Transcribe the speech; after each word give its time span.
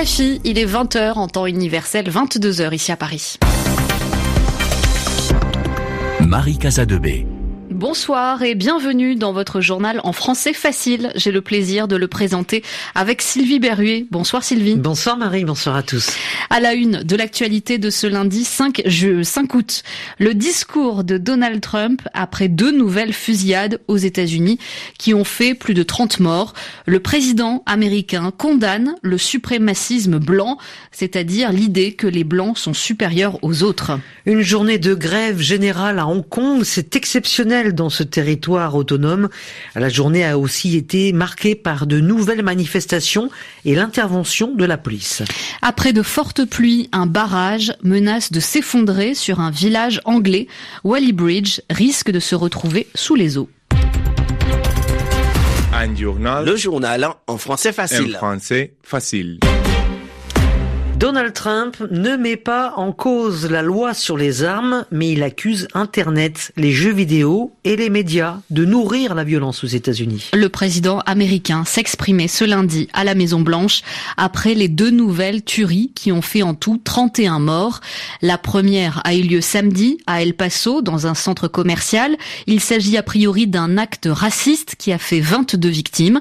RFI, 0.00 0.40
il 0.44 0.58
est 0.58 0.66
20h 0.66 1.14
en 1.14 1.28
temps 1.28 1.46
universel, 1.46 2.08
22h 2.08 2.72
ici 2.72 2.90
à 2.90 2.96
Paris. 2.96 3.36
Marie 6.20 6.56
Casadebé. 6.56 7.26
Bonsoir 7.80 8.42
et 8.42 8.54
bienvenue 8.54 9.16
dans 9.16 9.32
votre 9.32 9.62
journal 9.62 10.02
en 10.04 10.12
français 10.12 10.52
facile. 10.52 11.12
J'ai 11.14 11.30
le 11.30 11.40
plaisir 11.40 11.88
de 11.88 11.96
le 11.96 12.08
présenter 12.08 12.62
avec 12.94 13.22
Sylvie 13.22 13.58
Berruet. 13.58 14.04
Bonsoir 14.10 14.44
Sylvie. 14.44 14.74
Bonsoir 14.74 15.16
Marie, 15.16 15.46
bonsoir 15.46 15.76
à 15.76 15.82
tous. 15.82 16.10
À 16.50 16.60
la 16.60 16.74
une 16.74 17.02
de 17.02 17.16
l'actualité 17.16 17.78
de 17.78 17.88
ce 17.88 18.06
lundi 18.06 18.44
5, 18.44 18.82
5 19.22 19.54
août, 19.54 19.82
le 20.18 20.34
discours 20.34 21.04
de 21.04 21.16
Donald 21.16 21.62
Trump 21.62 22.02
après 22.12 22.48
deux 22.48 22.70
nouvelles 22.70 23.14
fusillades 23.14 23.80
aux 23.88 23.96
États-Unis 23.96 24.58
qui 24.98 25.14
ont 25.14 25.24
fait 25.24 25.54
plus 25.54 25.72
de 25.72 25.82
30 25.82 26.20
morts. 26.20 26.52
Le 26.84 27.00
président 27.00 27.62
américain 27.64 28.30
condamne 28.36 28.94
le 29.00 29.16
suprémacisme 29.16 30.18
blanc, 30.18 30.58
c'est-à-dire 30.92 31.50
l'idée 31.50 31.94
que 31.94 32.06
les 32.06 32.24
blancs 32.24 32.58
sont 32.58 32.74
supérieurs 32.74 33.38
aux 33.40 33.62
autres. 33.62 33.98
Une 34.26 34.42
journée 34.42 34.76
de 34.76 34.92
grève 34.92 35.40
générale 35.40 35.98
à 35.98 36.06
Hong 36.06 36.28
Kong, 36.28 36.60
c'est 36.64 36.94
exceptionnel 36.94 37.69
dans 37.72 37.90
ce 37.90 38.02
territoire 38.02 38.74
autonome. 38.74 39.28
La 39.74 39.88
journée 39.88 40.24
a 40.24 40.38
aussi 40.38 40.76
été 40.76 41.12
marquée 41.12 41.54
par 41.54 41.86
de 41.86 42.00
nouvelles 42.00 42.42
manifestations 42.42 43.30
et 43.64 43.74
l'intervention 43.74 44.54
de 44.54 44.64
la 44.64 44.78
police. 44.78 45.22
Après 45.62 45.92
de 45.92 46.02
fortes 46.02 46.44
pluies, 46.44 46.88
un 46.92 47.06
barrage 47.06 47.72
menace 47.82 48.32
de 48.32 48.40
s'effondrer 48.40 49.14
sur 49.14 49.40
un 49.40 49.50
village 49.50 50.00
anglais. 50.04 50.46
Wally 50.84 51.12
Bridge 51.12 51.60
risque 51.70 52.10
de 52.10 52.20
se 52.20 52.34
retrouver 52.34 52.86
sous 52.94 53.14
les 53.14 53.38
eaux. 53.38 53.48
Le 56.44 56.56
journal 56.56 57.08
en 57.26 57.38
français 57.38 57.72
facile. 57.72 58.14
En 58.16 58.18
français 58.18 58.74
facile. 58.82 59.38
Donald 61.00 61.32
Trump 61.32 61.78
ne 61.90 62.14
met 62.18 62.36
pas 62.36 62.74
en 62.76 62.92
cause 62.92 63.50
la 63.50 63.62
loi 63.62 63.94
sur 63.94 64.18
les 64.18 64.44
armes, 64.44 64.84
mais 64.90 65.12
il 65.12 65.22
accuse 65.22 65.66
Internet, 65.72 66.52
les 66.58 66.72
jeux 66.72 66.92
vidéo 66.92 67.52
et 67.64 67.74
les 67.74 67.88
médias 67.88 68.36
de 68.50 68.66
nourrir 68.66 69.14
la 69.14 69.24
violence 69.24 69.64
aux 69.64 69.66
États-Unis. 69.66 70.28
Le 70.34 70.50
président 70.50 70.98
américain 71.06 71.64
s'exprimait 71.64 72.28
ce 72.28 72.44
lundi 72.44 72.86
à 72.92 73.04
la 73.04 73.14
Maison 73.14 73.40
Blanche 73.40 73.80
après 74.18 74.52
les 74.52 74.68
deux 74.68 74.90
nouvelles 74.90 75.42
tueries 75.42 75.90
qui 75.94 76.12
ont 76.12 76.20
fait 76.20 76.42
en 76.42 76.52
tout 76.52 76.78
31 76.84 77.38
morts. 77.38 77.80
La 78.20 78.36
première 78.36 79.00
a 79.04 79.14
eu 79.14 79.22
lieu 79.22 79.40
samedi 79.40 79.96
à 80.06 80.20
El 80.20 80.34
Paso 80.34 80.82
dans 80.82 81.06
un 81.06 81.14
centre 81.14 81.48
commercial. 81.48 82.14
Il 82.46 82.60
s'agit 82.60 82.98
a 82.98 83.02
priori 83.02 83.46
d'un 83.46 83.78
acte 83.78 84.06
raciste 84.10 84.74
qui 84.76 84.92
a 84.92 84.98
fait 84.98 85.20
22 85.20 85.66
victimes. 85.66 86.20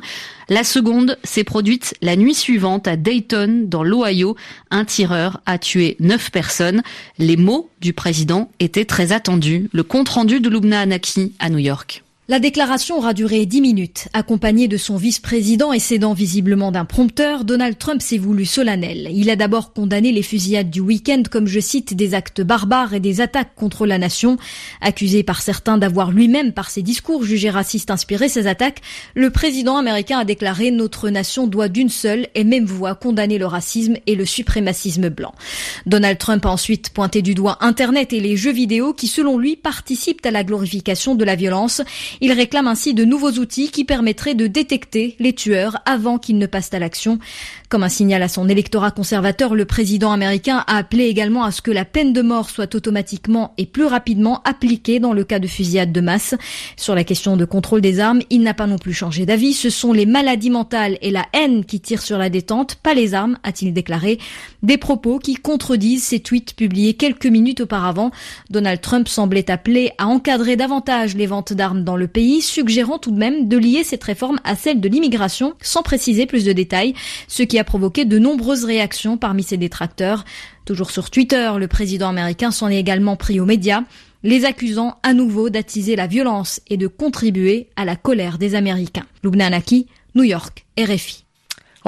La 0.50 0.64
seconde 0.64 1.20
s'est 1.24 1.44
produite 1.44 1.94
la 2.02 2.16
nuit 2.16 2.34
suivante 2.34 2.88
à 2.88 2.98
Dayton, 2.98 3.66
dans 3.68 3.84
l'Ohio. 3.84 4.36
Un 4.72 4.84
tireur 4.84 5.42
a 5.46 5.60
tué 5.60 5.96
neuf 6.00 6.32
personnes. 6.32 6.82
Les 7.20 7.38
mots 7.38 7.70
du 7.82 7.94
président 7.94 8.50
étaient 8.60 8.86
très 8.86 9.12
attendus. 9.12 9.70
Le 9.74 9.84
compte 9.84 10.10
rendu 10.10 10.40
de 10.40 10.50
Lubna 10.50 10.82
Anaki 10.82 11.34
à 11.38 11.52
New 11.52 11.60
York. 11.60 12.04
La 12.30 12.38
déclaration 12.38 13.00
aura 13.00 13.16
duré 13.16 13.48
dix 13.48 13.60
minutes. 13.60 14.08
Accompagné 14.14 14.68
de 14.68 14.78
son 14.78 14.98
vice-président 14.98 15.74
et 15.74 15.80
cédant 15.80 16.14
visiblement 16.14 16.72
d'un 16.72 16.86
prompteur, 16.86 17.44
Donald 17.44 17.80
Trump 17.80 18.04
s'est 18.04 18.20
voulu 18.20 18.46
solennel. 18.46 19.10
Il 19.12 19.32
a 19.32 19.36
d'abord 19.36 19.74
condamné 19.74 20.12
les 20.12 20.22
fusillades 20.22 20.70
du 20.70 20.80
week-end 20.80 21.24
comme, 21.28 21.48
je 21.48 21.60
cite, 21.60 21.96
des 21.96 22.14
actes 22.14 22.42
barbares 22.42 22.94
et 22.94 23.00
des 23.00 23.20
attaques 23.20 23.56
contre 23.56 23.88
la 23.88 23.98
nation. 23.98 24.38
Accusé 24.80 25.24
par 25.24 25.42
certains 25.42 25.80
d'avoir 25.80 26.12
lui-même, 26.12 26.54
par 26.54 26.70
ses 26.70 26.84
discours 26.84 27.24
jugés 27.24 27.50
racistes, 27.50 27.90
inspiré 27.90 28.30
ces 28.30 28.46
attaques, 28.46 28.82
le 29.16 29.32
président 29.32 29.78
américain 29.78 30.20
a 30.20 30.24
déclaré 30.24 30.70
notre 30.70 31.10
nation 31.10 31.48
doit 31.48 31.68
d'une 31.68 31.90
seule 31.90 32.28
et 32.36 32.44
même 32.44 32.66
voix 32.66 32.94
condamner 32.94 33.40
le 33.40 33.48
racisme 33.48 33.96
et 34.06 34.14
le 34.14 34.28
suprémacisme 34.28 35.10
blanc. 35.10 35.34
Donald 35.88 36.20
Trump 36.20 36.46
a 36.46 36.52
ensuite 36.52 36.92
pointé 36.92 37.24
du 37.24 37.34
doigt 37.34 37.58
Internet 37.62 38.14
et 38.14 38.20
les 38.20 38.38
jeux 38.38 38.54
vidéo 38.54 38.94
qui, 38.94 39.08
selon 39.08 39.40
lui, 39.40 39.56
participent 39.56 40.24
à 40.28 40.30
la 40.30 40.44
glorification 40.44 41.16
de 41.16 41.26
la 41.26 41.36
violence. 41.36 41.82
Il 42.22 42.34
réclame 42.34 42.68
ainsi 42.68 42.94
de 42.94 43.06
nouveaux 43.06 43.32
outils 43.32 43.72
qui 43.72 43.86
permettraient 43.86 44.36
de 44.36 44.48
détecter 44.48 45.16
les 45.20 45.34
tueurs 45.34 45.78
avant 45.86 46.18
qu'ils 46.18 46.38
ne 46.38 46.46
passent 46.48 46.74
à 46.74 46.80
l'action. 46.80 47.20
Comme 47.70 47.84
un 47.84 47.90
signal 47.90 48.22
à 48.24 48.28
son 48.28 48.50
électorat 48.50 48.92
conservateur, 48.92 49.56
le 49.56 49.64
président 49.64 50.12
américain 50.12 50.64
a 50.68 50.78
appelé 50.78 51.06
également 51.06 51.44
à 51.44 51.52
ce 51.52 51.62
que 51.62 51.72
la 51.72 51.86
peine 51.86 52.12
de 52.12 52.22
mort 52.22 52.50
soit 52.50 52.76
automatiquement 52.76 53.54
et 53.58 53.66
plus 53.66 53.86
rapidement 53.86 54.42
appliquée 54.44 55.00
dans 55.00 55.14
le 55.14 55.24
cas 55.24 55.40
de 55.40 55.48
fusillade 55.48 55.94
de 55.94 56.02
masse. 56.02 56.36
Sur 56.76 56.94
la 56.94 57.06
question 57.06 57.38
de 57.38 57.46
contrôle 57.46 57.82
des 57.82 58.02
armes, 58.02 58.22
il 58.30 58.42
n'a 58.42 58.54
pas 58.54 58.68
non 58.68 58.78
plus 58.78 58.94
changé 58.94 59.26
d'avis. 59.26 59.54
Ce 59.54 59.70
sont 59.70 59.94
les 59.94 60.06
maladies 60.06 60.50
mentales 60.50 60.98
et 61.02 61.12
la 61.12 61.26
haine 61.34 61.64
qui 61.64 61.80
tirent 61.80 62.02
sur 62.02 62.18
la 62.18 62.30
détente, 62.30 62.76
pas 62.76 62.94
les 62.94 63.14
armes, 63.14 63.38
a-t-il 63.44 63.72
déclaré. 63.72 64.20
Des 64.62 64.78
propos 64.78 65.20
qui 65.20 65.36
contredisent 65.36 66.04
ses 66.04 66.20
tweets 66.20 66.56
publiés 66.56 66.96
quelques 66.96 67.28
minutes 67.28 67.62
auparavant. 67.62 68.12
Donald 68.50 68.82
Trump 68.82 69.08
semblait 69.08 69.50
appeler 69.50 69.92
à 69.98 70.08
encadrer 70.08 70.58
davantage 70.58 71.16
les 71.16 71.28
ventes 71.28 71.54
d'armes 71.54 71.84
dans 71.84 71.96
le 71.96 72.09
pays, 72.10 72.42
suggérant 72.42 72.98
tout 72.98 73.12
de 73.12 73.18
même 73.18 73.48
de 73.48 73.58
lier 73.58 73.84
cette 73.84 74.04
réforme 74.04 74.40
à 74.44 74.56
celle 74.56 74.82
de 74.82 74.90
l'immigration, 74.90 75.54
sans 75.62 75.84
préciser 75.84 76.26
plus 76.26 76.44
de 76.44 76.52
détails, 76.52 76.94
ce 77.28 77.44
qui 77.44 77.58
a 77.58 77.64
provoqué 77.64 78.06
de 78.06 78.20
nombreuses 78.20 78.66
réactions 78.66 79.18
parmi 79.18 79.44
ses 79.44 79.58
détracteurs. 79.58 80.26
Toujours 80.66 80.92
sur 80.92 81.10
Twitter, 81.10 81.52
le 81.58 81.68
président 81.68 82.10
américain 82.10 82.52
s'en 82.52 82.70
est 82.70 82.80
également 82.80 83.16
pris 83.16 83.40
aux 83.40 83.46
médias, 83.46 83.84
les 84.24 84.46
accusant 84.46 84.98
à 85.04 85.14
nouveau 85.14 85.50
d'attiser 85.50 85.96
la 85.96 86.08
violence 86.08 86.60
et 86.68 86.78
de 86.78 86.88
contribuer 86.88 87.70
à 87.76 87.86
la 87.86 87.96
colère 87.96 88.38
des 88.38 88.56
Américains. 88.56 89.06
Lubna 89.24 89.50
New 90.16 90.24
York, 90.24 90.66
RFI. 90.78 91.29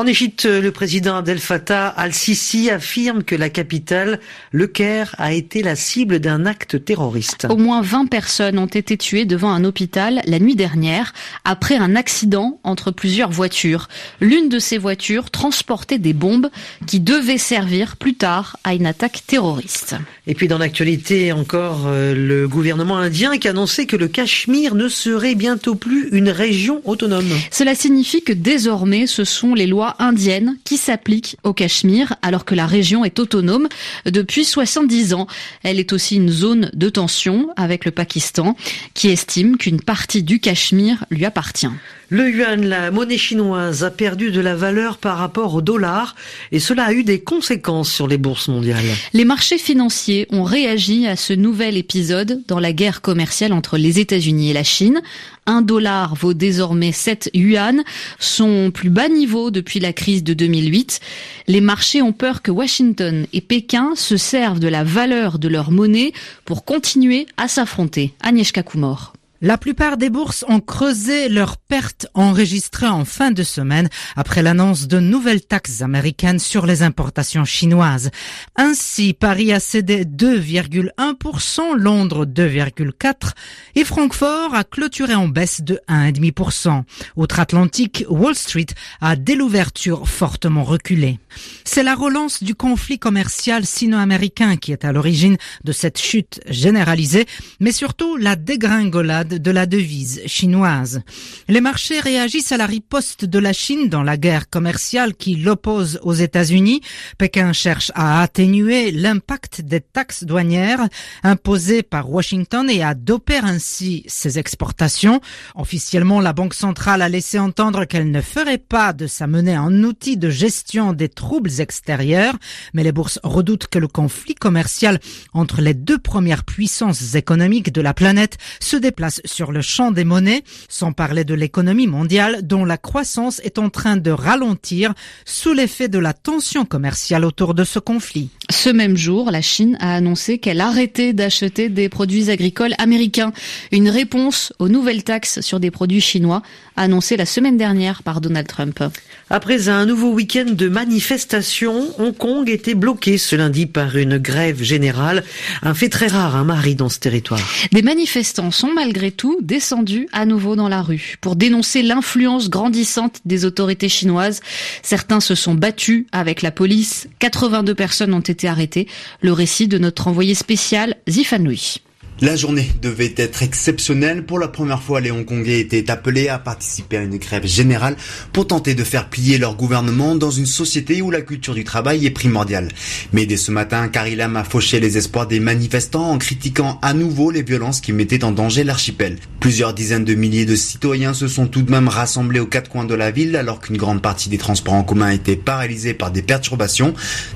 En 0.01 0.07
Égypte, 0.07 0.45
le 0.45 0.72
président 0.72 1.17
Abdel 1.17 1.38
Fattah 1.38 1.88
al-Sisi 1.88 2.72
affirme 2.72 3.22
que 3.22 3.35
la 3.35 3.51
capitale, 3.51 4.19
le 4.51 4.66
Caire, 4.66 5.13
a 5.19 5.31
été 5.31 5.62
la 5.62 5.75
cible 5.75 6.17
d'un 6.17 6.47
acte 6.47 6.84
terroriste. 6.84 7.45
Au 7.51 7.56
moins 7.56 7.84
20 7.84 8.07
personnes 8.07 8.57
ont 8.57 8.66
été 8.66 8.97
tuées 8.97 9.25
devant 9.25 9.51
un 9.51 9.63
hôpital 9.63 10.23
la 10.25 10.40
nuit 10.40 10.56
dernière 10.56 11.13
après 11.45 11.75
un 11.75 11.95
accident 11.95 12.59
entre 12.63 12.90
plusieurs 12.90 13.29
voitures. 13.29 13.90
L'une 14.22 14.50
de 14.50 14.57
ces 14.57 14.79
voitures 14.79 15.29
transportait 15.29 16.00
des 16.00 16.13
bombes 16.13 16.50
qui 16.88 17.00
devaient 17.00 17.38
servir 17.38 17.95
plus 17.95 18.16
tard 18.16 18.57
à 18.63 18.73
une 18.73 18.88
attaque 18.88 19.22
terroriste. 19.28 19.94
Et 20.25 20.34
puis 20.34 20.47
dans 20.47 20.57
l'actualité 20.57 21.31
encore, 21.31 21.84
euh, 21.85 22.16
le 22.16 22.47
gouvernement 22.47 22.97
indien 22.97 23.38
qui 23.38 23.47
a 23.47 23.51
annoncé 23.51 23.85
que 23.85 23.97
le 23.97 24.07
Cachemire 24.07 24.73
ne 24.73 24.88
serait 24.88 25.35
bientôt 25.35 25.75
plus 25.75 26.09
une 26.11 26.29
région 26.29 26.81
autonome. 26.85 27.29
Cela 27.51 27.75
signifie 27.75 28.23
que 28.23 28.34
désormais 28.34 29.06
ce 29.06 29.25
sont 29.25 29.53
les 29.53 29.67
lois 29.67 29.91
indienne 30.00 30.57
qui 30.63 30.78
s'applique 30.78 31.38
au 31.44 31.53
Cachemire 31.53 32.16
alors 32.22 32.46
que 32.46 32.56
la 32.56 32.66
région 32.66 33.06
est 33.06 33.19
autonome 33.19 33.68
depuis 34.06 34.46
70 34.46 35.13
ans. 35.13 35.28
Elle 35.63 35.79
est 35.79 35.94
aussi 35.94 36.16
une 36.16 36.29
zone 36.29 36.69
de 36.74 36.90
tension 36.90 37.50
avec 37.56 37.85
le 37.85 37.91
Pakistan 37.91 38.56
qui 38.94 39.09
estime 39.09 39.57
qu'une 39.57 39.81
partie 39.81 40.24
du 40.24 40.40
Cachemire 40.40 41.06
lui 41.09 41.25
appartient. 41.25 41.69
Le 42.09 42.29
yuan, 42.29 42.66
la 42.66 42.91
monnaie 42.91 43.18
chinoise, 43.18 43.85
a 43.85 43.90
perdu 43.90 44.31
de 44.31 44.41
la 44.41 44.53
valeur 44.53 44.97
par 44.97 45.18
rapport 45.18 45.56
au 45.56 45.62
dollar 45.62 46.13
et 46.52 46.59
cela 46.59 46.84
a 46.84 46.91
eu 46.91 47.06
des 47.06 47.22
conséquences 47.22 47.90
sur 47.90 48.06
les 48.06 48.18
bourses 48.18 48.50
mondiales. 48.50 48.84
Les 49.13 49.23
marchés 49.23 49.58
financiers 49.58 50.28
ont 50.29 50.44
réagi 50.44 51.08
à 51.08 51.16
ce 51.16 51.31
nouvel 51.31 51.78
épisode 51.78 52.41
dans 52.50 52.59
la 52.59 52.73
guerre 52.73 53.02
commerciale 53.02 53.53
entre 53.53 53.78
les 53.78 54.00
États-Unis 54.00 54.50
et 54.50 54.53
la 54.53 54.66
Chine. 54.66 55.02
Un 55.47 55.62
dollar 55.62 56.16
vaut 56.16 56.34
désormais 56.34 56.91
7 56.91 57.31
yuan, 57.34 57.84
son 58.19 58.72
plus 58.72 58.90
bas 58.90 59.09
niveau 59.09 59.50
depuis 59.50 59.79
la 59.79 59.91
crise 59.91 60.24
de 60.24 60.34
2008. 60.34 61.00
Les 61.47 61.62
marchés 61.62 62.02
ont 62.02 62.13
peur 62.13 62.41
que 62.41 62.52
Washington 62.52 63.25
et 63.34 63.41
Pékin 63.41 63.94
se 63.96 64.18
servent 64.18 64.59
de 64.59 64.68
la 64.68 64.84
valeur 64.84 65.40
de 65.40 65.47
leur 65.47 65.72
monnaie 65.72 66.13
pour 66.46 66.63
continuer 66.63 67.25
à 67.38 67.47
s'affronter. 67.47 68.13
Agnieszka 68.22 68.62
Kumor. 68.62 69.13
La 69.44 69.57
plupart 69.57 69.97
des 69.97 70.12
bourses 70.12 70.46
ont 70.47 70.59
creusé 70.59 71.28
leurs 71.28 71.58
pertes 71.58 72.05
enregistrées 72.14 72.85
en 72.85 73.05
fin 73.05 73.32
de 73.32 73.41
semaine 73.41 73.90
après 74.16 74.43
l'annonce 74.43 74.88
de 74.88 74.99
nouvelles 74.99 75.43
taxes 75.43 75.82
américaines 75.82 76.38
sur 76.38 76.67
les 76.67 76.84
importations 76.84 77.43
chinoises. 77.43 78.11
Ainsi, 78.55 79.14
Paris 79.14 79.52
a 79.52 79.59
cédé 79.59 80.05
2,1%, 80.05 81.76
Londres 81.76 82.28
2,4% 82.28 83.32
et 83.73 83.84
Francfort 83.84 84.53
a 84.53 84.64
clôturé 84.64 85.16
en 85.16 85.28
baisse 85.28 85.61
de 85.61 85.79
1,5%. 85.90 86.84
Outre-Atlantique, 87.16 88.05
Wall 88.09 88.35
Street 88.35 88.67
a 89.02 89.16
dès 89.16 89.34
l'ouverture 89.34 90.08
fortement 90.08 90.64
reculé. 90.64 91.17
C'est 91.64 91.82
la 91.82 91.96
relance 91.96 92.43
du 92.43 92.53
conflit 92.53 92.99
commercial 92.99 93.66
sino-américain 93.66 94.58
qui 94.58 94.72
est 94.72 94.85
à 94.85 94.91
l'origine 94.91 95.38
de 95.64 95.72
cette 95.72 95.99
chute 95.99 96.41
généralisée, 96.47 97.26
mais 97.59 97.72
surtout 97.72 98.17
la 98.17 98.35
dégringolade 98.35 99.30
de 99.33 99.51
la 99.51 99.66
devise 99.66 100.22
chinoise. 100.25 101.01
Les 101.47 101.61
marchés 101.61 101.99
réagissent 101.99 102.51
à 102.51 102.57
la 102.57 102.66
riposte 102.66 103.25
de 103.25 103.39
la 103.39 103.53
Chine 103.53 103.89
dans 103.89 104.03
la 104.03 104.17
guerre 104.17 104.49
commerciale 104.49 105.16
qui 105.16 105.35
l'oppose 105.35 105.99
aux 106.03 106.13
États-Unis. 106.13 106.81
Pékin 107.17 107.53
cherche 107.53 107.91
à 107.95 108.22
atténuer 108.22 108.91
l'impact 108.91 109.61
des 109.61 109.81
taxes 109.81 110.23
douanières 110.23 110.87
imposées 111.23 111.83
par 111.83 112.09
Washington 112.09 112.69
et 112.69 112.83
à 112.83 112.93
doper 112.93 113.39
ainsi 113.43 114.03
ses 114.07 114.39
exportations. 114.39 115.22
Officiellement, 115.55 116.22
la 116.22 116.33
Banque 116.33 116.53
centrale 116.53 117.01
a 117.01 117.09
laissé 117.09 117.39
entendre 117.39 117.85
qu'elle 117.85 118.11
ne 118.11 118.22
ferait 118.22 118.57
pas 118.57 118.93
de 118.93 119.07
sa 119.07 119.28
monnaie 119.28 119.55
un 119.55 119.83
outil 119.83 120.17
de 120.17 120.29
gestion 120.29 120.93
des 120.93 121.09
troubles 121.09 121.59
extérieurs, 121.59 122.37
mais 122.73 122.83
les 122.83 122.91
bourses 122.91 123.19
redoutent 123.23 123.67
que 123.67 123.79
le 123.79 123.87
conflit 123.87 124.35
commercial 124.35 124.99
entre 125.33 125.61
les 125.61 125.73
deux 125.73 125.97
premières 125.97 126.43
puissances 126.43 127.16
économiques 127.16 127.72
de 127.72 127.81
la 127.81 127.93
planète 127.93 128.37
se 128.59 128.78
déplace 128.78 129.21
sur 129.26 129.52
le 129.52 129.62
champ 129.62 129.91
des 129.91 130.03
monnaies, 130.03 130.44
sans 130.70 130.94
parler 130.94 131.23
de 131.23 131.34
l'économie 131.34 131.88
mondiale 131.88 132.46
dont 132.46 132.66
la 132.66 132.78
croissance 132.78 133.40
est 133.41 133.59
en 133.59 133.70
train 133.70 133.97
de 133.97 134.12
ralentir 134.12 134.94
sous 135.26 135.53
l'effet 135.53 135.88
de 135.88 136.00
la 136.00 136.14
tension 136.14 136.66
commerciale 136.66 137.26
autour 137.26 137.53
de 137.53 137.64
ce 137.64 137.79
conflit. 137.79 138.29
Ce 138.52 138.70
même 138.70 138.98
jour, 138.98 139.32
la 139.32 139.42
Chine 139.42 139.78
a 139.80 139.96
annoncé 139.96 140.38
qu'elle 140.38 140.59
arrêtait 140.59 141.14
d'acheter 141.14 141.70
des 141.70 141.88
produits 141.88 142.30
agricoles 142.30 142.74
américains. 142.80 143.32
Une 143.72 143.90
réponse 143.90 144.52
aux 144.59 144.68
nouvelles 144.68 145.06
taxes 145.06 145.40
sur 145.40 145.62
des 145.62 145.72
produits 145.72 146.02
chinois 146.02 146.42
annoncée 146.76 147.16
la 147.16 147.26
semaine 147.26 147.58
dernière 147.58 148.03
par 148.03 148.20
Donald 148.20 148.48
Trump. 148.48 148.84
Après 149.30 149.70
un 149.70 149.86
nouveau 149.86 150.12
week-end 150.12 150.46
de 150.50 150.68
manifestations, 150.68 151.88
Hong 151.98 152.16
Kong 152.16 152.50
était 152.50 152.74
bloqué 152.74 153.18
ce 153.18 153.36
lundi 153.38 153.66
par 153.66 153.96
une 153.96 154.18
grève 154.18 154.62
générale. 154.62 155.24
Un 155.62 155.74
fait 155.74 155.90
très 155.90 156.08
rare, 156.08 156.36
un 156.36 156.42
hein, 156.42 156.44
mari 156.44 156.76
dans 156.76 156.90
ce 156.90 157.00
territoire. 157.00 157.40
Des 157.72 157.82
manifestants 157.82 158.52
sont 158.52 158.72
malgré 158.74 159.12
tout 159.12 159.38
descendus 159.42 160.09
à 160.12 160.26
nouveau 160.26 160.58
dans 160.58 160.68
la 160.68 160.82
rue 160.82 161.16
pour 161.22 161.38
dénoncer 161.38 161.82
l'influence 161.82 162.50
grandissante 162.50 163.20
des 163.24 163.46
autorités 163.46 163.90
chinoises. 163.90 164.42
Certains 164.82 165.22
se 165.22 165.36
sont 165.36 165.56
battus 165.56 166.06
avec 166.12 166.42
la 166.42 166.52
police. 166.52 167.08
82 167.20 167.74
personnes 167.74 168.14
ont 168.14 168.20
été 168.20 168.41
arrêtées. 168.47 168.88
Le 169.22 169.34
récit 169.34 169.67
de 169.67 169.78
notre 169.78 170.08
envoyé 170.08 170.35
spécial, 170.35 170.96
Zifan 171.09 171.43
Louis. 171.43 171.82
La 172.23 172.35
journée 172.35 172.70
devait 172.84 173.16
être 173.18 173.41
exceptionnelle. 173.41 174.23
Pour 174.23 174.38
la 174.38 174.47
première 174.47 174.84
fois, 174.84 175.02
les 175.02 175.09
Hongkongais 175.09 175.59
étaient 175.59 175.90
appelés 175.90 176.28
à 176.28 176.38
participer 176.38 176.97
à 176.97 177.02
une 177.02 177.18
grève 177.18 177.47
générale 177.47 177.96
pour 178.32 178.46
tenter 178.46 178.76
de 178.76 178.84
faire 178.84 179.09
plier 179.09 179.40
leur 179.40 179.56
gouvernement 179.56 180.14
dans 180.14 180.29
une 180.29 180.46
société 180.46 181.02
où 181.02 181.09
la 181.09 181.22
culture 181.22 181.56
du 181.56 181.64
travail 181.64 182.06
est 182.06 182.12
primordiale. 182.12 182.68
Mais 183.12 183.26
dès 183.26 183.38
ce 183.38 183.50
matin, 183.50 183.88
Carrie 183.88 184.16
Lam 184.16 184.38
a 184.38 184.44
fauché 184.44 184.79
les 184.79 185.00
espoirs 185.00 185.26
des 185.26 185.40
manifestants 185.40 186.12
en 186.12 186.20
critiquant 186.20 186.78
à 186.84 186.94
nouveau 186.94 187.32
les 187.32 187.41
violences 187.41 187.82
qui 187.82 187.91
mettaient 187.91 188.24
en 188.24 188.32
danger 188.32 188.64
l'archipel. 188.64 189.17
Plusieurs 189.40 189.74
dizaines 189.74 190.06
de 190.06 190.14
milliers 190.14 190.46
de 190.46 190.56
citoyens 190.56 191.16
se 191.16 191.28
sont 191.28 191.47
tout 191.47 191.64
de 191.64 191.72
même 191.72 191.88
rassemblés 191.88 192.40
aux 192.40 192.46
quatre 192.46 192.70
coins 192.70 192.85
de 192.85 192.94
la 192.94 193.09
ville 193.09 193.35
alors 193.35 193.59
qu'une 193.59 193.78
grande 193.78 194.03
partie 194.03 194.29
des 194.29 194.38
transports 194.38 194.76
en 194.76 194.84
commun 194.84 195.09
était 195.09 195.35
paralysée 195.35 195.96
par 195.96 196.12
des 196.12 196.22
perturbations. 196.22 196.94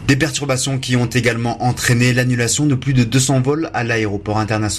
Des 0.08 0.16
perturbations 0.16 0.78
qui 0.78 0.96
ont 0.96 1.08
également 1.08 1.64
entraîné 1.64 2.14
l'annulation 2.14 2.68
de 2.68 2.76
plus 2.76 2.94
de 2.94 3.04
200 3.04 3.42
vols 3.42 3.72
à 3.74 3.84
l'aéroport 3.84 4.38
international 4.38 4.75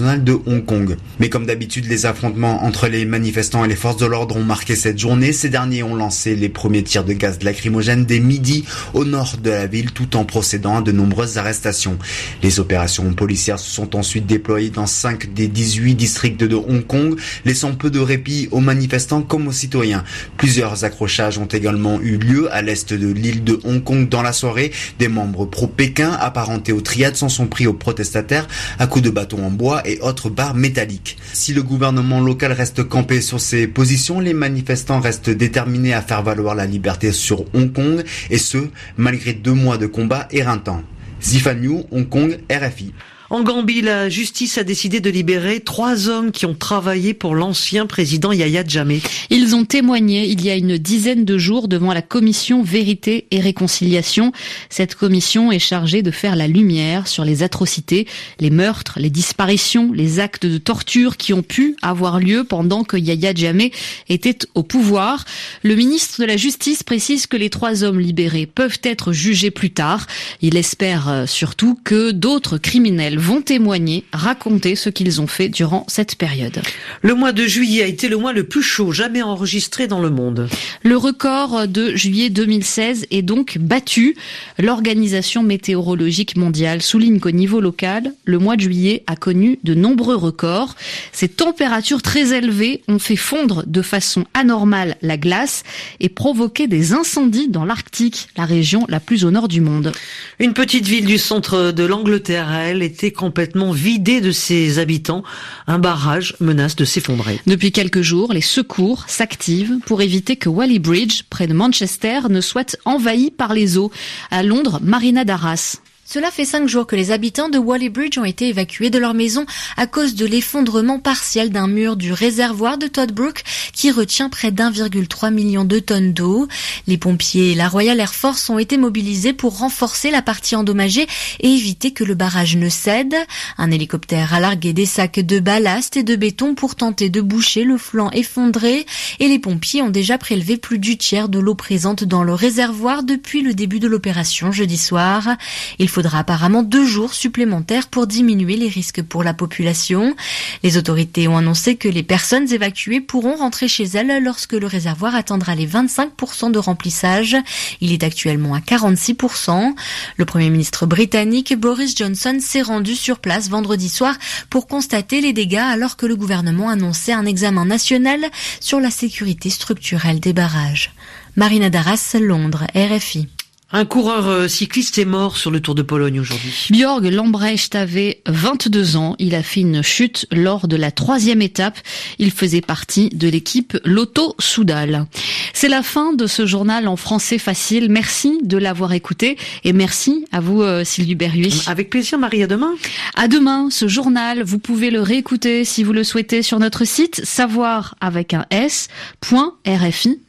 Mais 1.21 1.29
comme 1.29 1.47
d'habitude, 1.47 1.87
les 1.89 2.07
affrontements 2.07 2.65
entre 2.65 2.89
les 2.89 3.05
manifestants 3.05 3.65
et 3.65 3.69
les 3.69 3.77
forces 3.77 3.97
de 3.97 4.07
l'ordre 4.07 4.37
ont 4.37 4.45
marqué 4.45 4.77
cette 4.77 4.99
journée. 4.99 5.33
Ces 5.33 5.49
derniers 5.49 5.83
ont 5.83 5.95
lancé 5.95 6.35
les 6.35 6.49
premiers 6.49 6.83
tirs 6.83 7.05
de 7.05 7.13
gaz 7.13 7.39
lacrymogène 7.43 8.05
dès 8.05 8.21
midi 8.21 8.65
au 8.95 9.05
nord 9.05 9.37
de 9.43 9.51
la 9.51 9.67
ville 9.67 9.93
tout 9.93 10.17
en 10.17 10.25
procédant 10.25 10.79
à 10.79 10.81
de 10.83 10.93
nombreuses 10.93 11.39
arrestations. 11.39 11.99
Les 12.43 12.61
opérations 12.61 13.13
policières 13.15 13.59
se 13.59 13.71
sont 13.71 13.97
ensuite 13.97 14.27
déployées 14.27 14.71
dans 14.71 14.87
5 14.87 15.33
des 15.35 15.49
18 15.49 15.95
districts 15.95 16.43
de 16.43 16.55
Hong 16.55 16.87
Kong, 16.87 17.19
laissant 17.45 17.73
peu 17.73 17.91
de 17.91 18.01
répit 18.01 18.49
aux 18.51 18.61
manifestants 18.61 19.23
comme 19.23 19.49
aux 19.49 19.53
citoyens. 19.53 20.05
Plusieurs 20.37 20.85
accrochages 20.85 21.39
ont 21.39 21.47
également 21.47 22.01
eu 22.01 22.17
lieu 22.17 22.53
à 22.53 22.63
l'est 22.63 22.93
de 22.93 23.13
l'île 23.13 23.45
de 23.45 23.61
Hong 23.65 23.83
Kong 23.83 24.09
dans 24.09 24.23
la 24.23 24.33
soirée. 24.33 24.73
Des 24.99 25.09
membres 25.09 25.47
pro-Pékin 25.47 26.13
apparentés 26.13 26.73
aux 26.73 26.81
triades 26.81 27.17
s'en 27.17 27.29
sont 27.29 27.47
pris 27.47 27.67
aux 27.67 27.73
protestataires 27.73 28.49
à 28.79 28.87
coups 28.87 29.05
de 29.05 29.11
bâtons 29.11 29.45
en 29.45 29.51
bois 29.51 29.86
et 29.87 30.01
autres 30.01 30.31
barres 30.31 30.55
métalliques. 30.55 31.17
Si 31.33 31.53
le 31.53 31.63
gouvernement 31.63 32.21
local 32.21 32.53
reste 32.53 32.85
campé 32.85 33.21
sur 33.21 33.41
ses 33.41 33.67
positions, 33.67 34.21
les 34.21 34.35
manifestants 34.35 35.01
restent 35.01 35.31
déterminés 35.31 35.95
à 35.95 36.03
faire 36.03 36.23
valoir 36.23 36.55
la 36.55 36.67
liberté 36.67 37.13
sur 37.13 37.45
Hong 37.55 37.73
Kong, 37.73 38.05
et 38.31 38.39
ce, 38.39 38.59
malgré 38.97 39.33
deux 39.33 39.53
mois 39.53 39.79
de 39.79 39.87
combat 39.87 40.29
éreintants. 40.31 40.83
Zifanyu, 41.23 41.83
Hong 41.91 42.09
Kong, 42.09 42.39
RFI. 42.51 42.93
En 43.29 43.43
Gambie, 43.43 43.83
la 43.83 44.09
justice 44.09 44.57
a 44.57 44.63
décidé 44.63 45.01
de 45.01 45.11
libérer 45.11 45.59
trois 45.59 46.09
hommes 46.09 46.31
qui 46.31 46.47
ont 46.47 46.55
travaillé 46.55 47.13
pour 47.13 47.35
l'ancien 47.35 47.87
président 47.87 48.31
Yahya 48.31 48.63
Jammeh. 48.65 49.01
Ils 49.31 49.57
ont 49.57 49.65
témoigné 49.65 50.29
il 50.29 50.45
y 50.45 50.51
a 50.51 50.55
une 50.55 50.79
dizaine 50.79 51.25
de 51.25 51.37
jours 51.37 51.67
devant 51.67 51.93
la 51.93 52.03
commission 52.03 52.63
Vérité 52.63 53.27
et 53.33 53.41
Réconciliation. 53.41 54.31
Cette 54.71 54.95
commission 54.95 55.51
est 55.51 55.59
chargée 55.59 56.03
de 56.03 56.13
faire 56.13 56.37
la 56.37 56.47
lumière 56.47 57.09
sur 57.09 57.25
les 57.25 57.43
atrocités, 57.43 58.07
les 58.39 58.51
meurtres, 58.51 59.01
les 59.01 59.11
disparitions, 59.11 59.93
les 59.93 60.21
actes 60.21 60.47
de 60.47 60.59
torture 60.59 61.17
qui 61.17 61.33
ont 61.33 61.43
pu 61.43 61.75
avoir 61.83 62.21
lieu 62.21 62.45
pendant 62.45 62.85
que 62.85 62.97
Yahya 62.97 63.35
Jammeh 63.35 63.73
était 64.09 64.39
au 64.55 64.63
pouvoir. 64.63 65.25
Le 65.65 65.75
ministre 65.75 66.21
de 66.21 66.27
la 66.27 66.37
Justice 66.37 66.85
précise 66.85 67.27
que 67.27 67.37
les 67.37 67.51
trois 67.51 67.83
hommes 67.83 67.99
libérés 67.99 68.47
peuvent 68.47 68.79
être 68.85 69.13
jugés 69.13 69.51
plus 69.51 69.71
tard. 69.71 70.07
Il 70.43 70.57
espère 70.57 71.09
euh, 71.09 71.27
surtout 71.27 71.77
que 71.83 72.13
d'autres 72.13 72.59
criminels 72.59 73.16
vont 73.19 73.43
témoigner, 73.43 74.05
raconter 74.13 74.77
ce 74.77 74.91
qu'ils 74.91 75.21
ont 75.21 75.27
fait 75.27 75.49
durant 75.49 75.85
cette 75.89 76.17
période. 76.17 76.63
Le 77.03 77.15
mois 77.15 77.33
de 77.33 77.45
juillet 77.47 77.83
a 77.83 77.87
été 77.87 78.09
le 78.09 78.17
mois 78.17 78.33
le 78.33 78.45
plus 78.45 78.63
chaud 78.63 78.93
jamais 78.93 79.23
enregistré 79.23 79.87
dans 79.87 80.01
le 80.01 80.11
monde. 80.11 80.49
Le 80.83 80.97
record 80.97 81.69
de 81.69 81.95
juillet 81.95 82.31
2016 82.31 83.07
est 83.11 83.23
donc 83.23 83.59
battu. 83.59 84.17
L'Organisation 84.59 85.43
météorologique 85.43 86.37
mondiale 86.37 86.83
souligne 86.83 87.21
qu'au 87.21 87.31
niveau 87.31 87.61
local, 87.61 88.13
le 88.25 88.39
mois 88.39 88.57
de 88.57 88.63
juillet 88.63 89.05
a 89.07 89.17
connu 89.17 89.59
de 89.65 89.75
nombreux 89.75 90.17
records. 90.17 90.75
Ces 91.13 91.29
températures 91.29 92.03
très 92.03 92.33
élevées 92.37 92.83
ont 92.89 92.99
fait 92.99 93.17
fondre 93.17 93.65
de 93.67 93.83
façon 93.83 94.25
anormale 94.35 94.97
la 95.03 95.17
glace 95.17 95.63
et 96.01 96.09
provoqué 96.09 96.67
des 96.67 96.93
incendies 96.93 97.49
dans 97.49 97.65
l'Arctique, 97.65 98.29
la 98.37 98.45
région 98.45 98.85
la 98.89 99.01
plus 99.01 99.25
au 99.25 99.31
nord 99.31 99.49
du 99.49 99.61
monde. 99.61 99.93
Une 100.39 100.53
petite 100.53 100.87
ville 100.87 101.07
du 101.07 101.19
centre 101.19 101.73
de 101.73 101.85
l'Angleterre, 101.85 102.53
elle 102.53 102.83
était 102.83 103.06
complètement 103.11 103.73
vidé 103.73 104.21
de 104.21 104.33
ses 104.33 104.79
habitants. 104.79 105.23
Un 105.67 105.79
barrage 105.79 106.35
menace 106.41 106.77
de 106.77 106.85
s'effondrer. 106.85 107.41
Depuis 107.47 107.73
quelques 107.73 108.03
jours, 108.03 108.33
les 108.33 108.41
secours 108.41 109.05
s'activent 109.09 109.79
pour 109.87 110.03
éviter 110.03 110.37
que 110.37 110.49
Wally 110.49 110.79
Bridge, 110.79 111.23
près 111.31 111.47
de 111.47 111.55
Manchester, 111.55 112.21
ne 112.29 112.41
soit 112.41 112.77
envahi 112.85 113.31
par 113.31 113.55
les 113.55 113.79
eaux. 113.79 113.91
À 114.31 114.43
Londres, 114.43 114.81
Marina 114.83 115.25
Darras. 115.25 115.81
Cela 116.09 116.31
fait 116.31 116.45
cinq 116.45 116.69
jours 116.69 116.87
que 116.87 116.95
les 116.95 117.11
habitants 117.11 117.49
de 117.49 117.59
Wally 117.59 117.89
Bridge 117.89 118.17
ont 118.17 118.25
été 118.25 118.49
évacués 118.49 118.91
de 118.91 118.99
leur 118.99 119.13
maison 119.13 119.45
à 119.77 119.89
cause 119.89 120.15
de 120.15 120.25
l'effondrement 120.25 121.01
partiel 121.01 121.51
d'un 121.51 121.67
mur 121.67 121.97
du 121.97 122.13
réservoir 122.13 122.79
de 122.79 122.87
Todd 122.87 123.11
Brook 123.11 123.43
qui 123.73 123.91
retient 123.91 124.29
près 124.29 124.53
d'1,3 124.53 125.35
million 125.35 125.65
de 125.65 125.81
tonnes 125.81 126.13
d'eau. 126.13 126.47
Les 126.87 126.97
pompiers 126.97 127.51
et 127.51 127.55
la 127.57 127.69
Royal 127.69 127.99
Air 127.99 128.15
Force 128.15 128.49
ont 128.51 128.61
été 128.61 128.77
mobilisés 128.77 129.33
pour 129.33 129.59
renforcer 129.59 130.13
la 130.13 130.23
partie 130.23 130.55
endommagée 130.55 131.09
et 131.41 131.49
éviter 131.49 131.91
que 131.91 132.05
le 132.05 132.15
barrage 132.15 132.57
ne 132.57 132.69
cède. 132.69 133.17
Un 133.59 133.73
hélicoptère 133.73 134.33
a 134.33 134.39
largué 134.39 134.73
des 134.73 134.87
sacs 134.87 135.19
de 135.19 135.41
ballast 135.41 135.97
et 135.97 136.05
de 136.05 136.15
béton 136.15 136.55
pour 136.55 136.77
tenter 136.77 137.11
de 137.11 137.21
boucher 137.21 137.65
le 137.65 137.79
flanc 137.79 138.13
effondré 138.13 138.87
et 139.19 139.27
les 139.27 139.41
pompiers 139.41 139.83
ont 139.83 139.91
déjà 139.91 140.19
prélevé 140.19 140.57
plus 140.57 140.79
du 140.79 140.99
tiers 140.99 141.29
de 141.29 141.41
l'eau 141.41 141.57
présente 141.57 142.05
dans 142.05 142.23
le 142.23 142.33
réservoir 142.33 143.03
depuis 143.03 143.43
le 143.43 143.55
début 143.55 143.81
de 143.81 143.89
l'opération 143.89 144.53
jeudi 144.53 144.79
soir. 144.79 145.37
Il 145.81 145.89
faudra 145.97 146.19
apparemment 146.19 146.63
deux 146.63 146.85
jours 146.85 147.15
supplémentaires 147.15 147.89
pour 147.89 148.07
diminuer 148.07 148.59
les 148.59 148.69
risques 148.69 149.01
pour 149.01 149.25
la 149.25 149.33
population. 149.33 150.15
Les 150.63 150.77
autorités 150.77 151.27
ont 151.27 151.39
annoncé 151.39 151.77
que 151.77 151.89
les 151.89 152.03
personnes 152.03 152.53
évacuées 152.53 153.01
pourront 153.01 153.37
rentrer 153.37 153.67
chez 153.67 153.85
elles 153.85 154.23
lorsque 154.23 154.53
le 154.53 154.67
réservoir 154.67 155.15
atteindra 155.15 155.55
les 155.55 155.67
25% 155.67 156.53
de 156.53 156.59
remplissage. 156.59 157.35
Il 157.81 157.93
est 157.93 158.05
actuellement 158.05 158.53
à 158.53 158.59
46%. 158.59 159.73
Le 160.19 160.25
Premier 160.27 160.51
ministre 160.51 160.85
britannique 160.85 161.59
Boris 161.59 161.97
Johnson 161.97 162.37
s'est 162.41 162.61
rendu 162.61 162.95
sur 162.95 163.19
place 163.19 163.49
vendredi 163.49 163.89
soir 163.89 164.17
pour 164.51 164.67
constater 164.67 165.23
les 165.23 165.33
dégâts 165.33 165.57
alors 165.57 165.97
que 165.97 166.05
le 166.05 166.15
gouvernement 166.17 166.69
annonçait 166.69 167.15
un 167.15 167.25
examen 167.25 167.65
national 167.65 168.21
sur 168.61 168.81
la 168.81 168.91
sécurité 168.91 169.49
structurelle 169.49 170.21
des 170.21 170.35
barrages. 170.35 170.93
Marina 171.37 171.71
Darras, 171.71 172.17
Londres, 172.21 172.67
RFI. 172.75 173.29
Un 173.73 173.85
coureur 173.85 174.29
euh, 174.29 174.47
cycliste 174.47 174.97
est 174.97 175.05
mort 175.05 175.37
sur 175.37 175.51
le 175.51 175.59
Tour 175.59 175.75
de 175.75 175.83
Pologne 175.83 176.21
aujourd'hui. 176.21 176.69
Björg 176.71 177.05
Lambrecht 177.05 177.75
avait 177.75 178.23
22 178.27 178.97
ans. 178.97 179.17
Il 179.19 179.35
a 179.35 179.43
fait 179.43 179.63
une 179.63 179.83
chute 179.83 180.27
lors 180.31 180.69
de 180.69 180.77
la 180.77 180.93
troisième 180.93 181.43
étape. 181.43 181.77
Il 182.21 182.31
faisait 182.31 182.61
partie 182.61 183.09
de 183.09 183.27
l'équipe 183.27 183.77
Lotto 183.85 184.37
Soudal. 184.39 185.07
C'est 185.53 185.69
la 185.69 185.83
fin 185.83 186.13
de 186.13 186.29
ce 186.29 186.47
journal 186.47 186.87
en 186.87 186.95
français 186.95 187.39
facile. 187.39 187.89
Merci 187.91 188.39
de 188.45 188.57
l'avoir 188.57 188.93
écouté 188.93 189.37
et 189.65 189.73
merci 189.73 190.27
à 190.31 190.39
vous 190.39 190.63
euh, 190.63 190.85
Sylvie 190.85 191.17
Berruet. 191.17 191.51
Avec 191.67 191.91
plaisir 191.91 192.21
Marie, 192.21 192.45
à 192.45 192.47
demain. 192.47 192.73
À 193.17 193.27
demain, 193.27 193.67
ce 193.71 193.89
journal, 193.89 194.45
vous 194.45 194.61
pouvez 194.61 194.91
le 194.91 195.01
réécouter 195.01 195.65
si 195.65 195.83
vous 195.83 195.93
le 195.93 196.05
souhaitez 196.05 196.43
sur 196.43 196.61
notre 196.61 196.85
site 196.85 197.25
savoir 197.25 197.97
avec 198.01 198.33
un 198.33 198.47
s.rfi.fr 198.51 200.26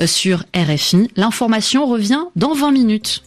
euh, 0.00 0.06
sur 0.06 0.44
RFI. 0.54 1.08
L'information 1.16 1.86
revient 1.86 2.24
dans 2.36 2.54
20 2.54 2.72
minutes. 2.72 3.22